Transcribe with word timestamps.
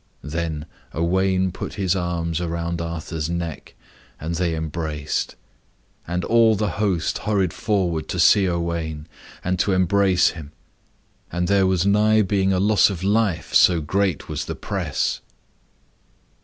Then 0.23 0.65
Owain 0.95 1.51
put 1.51 1.75
his 1.75 1.95
arms 1.95 2.41
around 2.41 2.81
Arthur's 2.81 3.29
neck, 3.29 3.75
and 4.19 4.33
they 4.33 4.55
embraced. 4.55 5.35
And 6.07 6.25
all 6.25 6.55
the 6.55 6.69
host 6.81 7.19
hurried 7.19 7.53
forward 7.53 8.09
to 8.09 8.19
see 8.19 8.49
Owain, 8.49 9.05
and 9.43 9.59
to 9.59 9.73
embrace 9.73 10.29
him. 10.29 10.53
And 11.31 11.47
there 11.47 11.67
was 11.67 11.85
nigh 11.85 12.23
being 12.23 12.51
a 12.51 12.59
loss 12.59 12.89
of 12.89 13.03
life, 13.03 13.53
so 13.53 13.79
great 13.79 14.27
was 14.27 14.45
the 14.45 14.55
press. 14.55 15.21